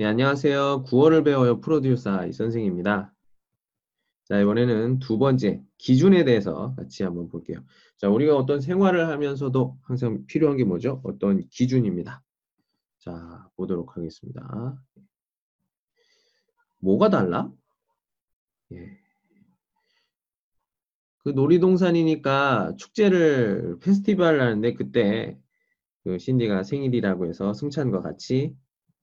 [0.00, 0.84] 네, 안녕하세요.
[0.84, 3.12] 구월을 배워요 프로듀서 이 선생입니다.
[4.26, 7.64] 자, 이번에는 두 번째 기준에 대해서 같이 한번 볼게요.
[7.96, 11.00] 자, 우리가 어떤 생활을 하면서도 항상 필요한 게 뭐죠?
[11.02, 12.22] 어떤 기준입니다.
[13.00, 14.80] 자, 보도록 하겠습니다.
[16.78, 17.50] 뭐가 달라?
[18.70, 19.00] 예.
[21.24, 25.36] 그 놀이동산이니까 축제를 페스티벌 하는데 그때
[26.04, 28.54] 그 신디가 생일이라고 해서 승찬과 같이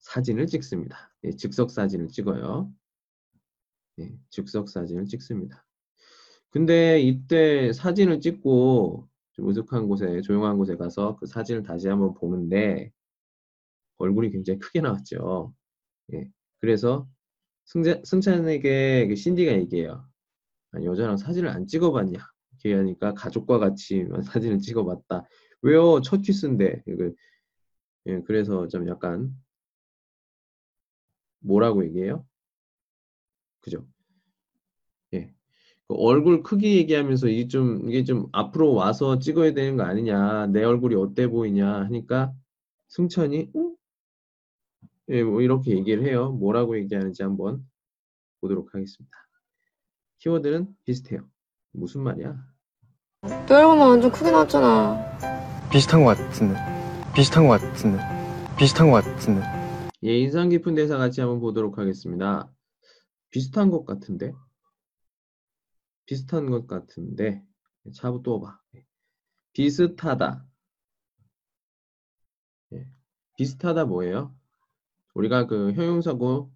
[0.00, 1.12] 사진을 찍습니다.
[1.24, 2.72] 예, 즉석 사진을 찍어요.
[4.00, 5.64] 예, 즉석 사진을 찍습니다.
[6.50, 12.90] 근데 이때 사진을 찍고 좀 우슥한 곳에 조용한 곳에 가서 그 사진을 다시 한번 보는데
[13.98, 15.54] 얼굴이 굉장히 크게 나왔죠.
[16.14, 16.30] 예,
[16.60, 17.08] 그래서
[17.66, 20.08] 승자, 승찬에게 그 신디가 얘기해요.
[20.82, 22.18] 여자랑 사진을 안 찍어봤냐?
[22.52, 25.24] 이렇게 하니까 가족과 같이 사진을 찍어봤다.
[25.62, 26.00] 왜요?
[26.00, 26.82] 첫 키스인데.
[28.06, 29.30] 예, 그래서 좀 약간
[31.40, 32.24] 뭐라고 얘기해요?
[33.60, 33.86] 그죠?
[35.14, 35.32] 예.
[35.86, 40.48] 그 얼굴 크기 얘기하면서 이게 좀, 이게 좀 앞으로 와서 찍어야 되는 거 아니냐.
[40.48, 42.32] 내 얼굴이 어때 보이냐 하니까
[42.88, 43.72] 승천이, 어?
[45.10, 46.32] 예, 뭐 이렇게 얘기를 해요.
[46.32, 47.66] 뭐라고 얘기하는지 한번
[48.40, 49.16] 보도록 하겠습니다.
[50.18, 51.26] 키워드는 비슷해요.
[51.72, 52.36] 무슨 말이야?
[53.22, 55.18] 내 얼굴만 완전 크게 나왔잖아.
[55.70, 56.56] 비슷한 것 같은데.
[57.14, 57.98] 비슷한 것 같은데.
[58.56, 59.57] 비슷한 것 같은데.
[60.04, 62.52] 예, 인상 깊은 대사 같이 한번 보도록 하겠습니다.
[63.30, 64.32] 비슷한 것 같은데?
[66.06, 67.44] 비슷한 것 같은데?
[67.94, 68.60] 차부 또 봐.
[69.52, 70.46] 비슷하다.
[72.74, 72.86] 예,
[73.36, 74.34] 비슷하다 뭐예요?
[75.14, 76.52] 우리가 그 형용사고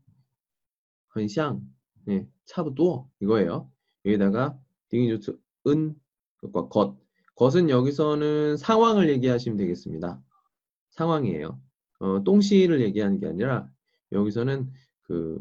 [1.15, 1.61] 很像
[2.09, 3.71] 예, 차부 또 이거예요.
[4.05, 6.01] 여기다가 딩이조트 은
[6.41, 6.97] 것과 것.
[7.37, 10.21] 것은 여기서는 상황을 얘기하시면 되겠습니다.
[10.91, 11.61] 상황이에요.
[12.03, 13.71] 어, 똥씨를 얘기하는 게 아니라
[14.11, 14.73] 여기서는
[15.05, 15.39] 그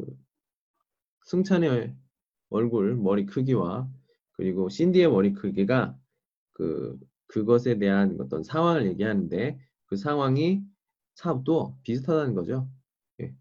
[1.24, 1.92] 승찬의
[2.50, 3.90] 얼굴 머리 크기와
[4.32, 5.98] 그리고 신디의 머리 크기가
[6.52, 10.62] 그 그것에 대한 어떤 상황을 얘기하는데 그 상황이
[11.14, 12.68] 차도 비슷하다는 거죠.
[13.20, 13.34] 예.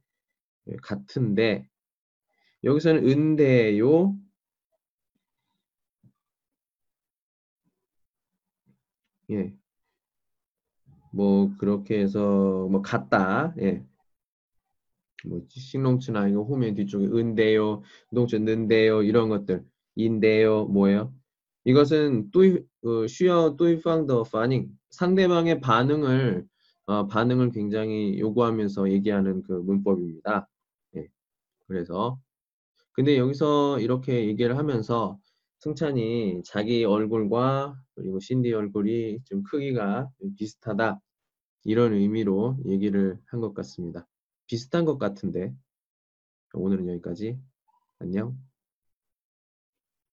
[0.70, 1.68] 예, 같은데
[2.64, 4.16] 여기서는 은대요
[9.30, 9.61] 예.
[11.12, 13.54] 뭐 그렇게 해서 뭐 같다.
[13.60, 13.84] 예.
[15.26, 19.64] 뭐 신농치나 이거 호면 뒤쪽에 은대요, 농촌 는대요 이런 것들
[19.96, 21.14] 인대요 뭐예요?
[21.66, 26.46] 이것은 뚜이 어, 쉬어 뚜이팡더 파닝 상대방의 반응을
[26.86, 30.48] 어, 반응을 굉장히 요구하면서 얘기하는 그 문법입니다.
[30.98, 31.08] 예.
[31.68, 32.20] 그래서
[32.94, 35.20] 근데 여기서 이렇게 얘기를 하면서
[35.62, 41.00] 승찬이 자기 얼굴과 그리고 신디 얼굴이 좀 크기가 비슷하다.
[41.66, 44.08] 이런 의미로 얘기를 한 것 같습니다.
[44.48, 45.54] 비슷한 것 같은데.
[46.54, 47.40] 오늘은 여기까지.
[48.00, 48.38] 안녕